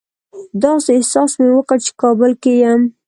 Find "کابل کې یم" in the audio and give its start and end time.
2.01-2.81